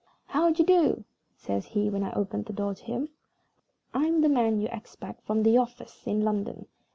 [0.25, 1.03] "How d'ye do?"
[1.35, 3.09] says he, when I opened the door to him.
[3.93, 6.65] "I'm the man you expect from the office in London.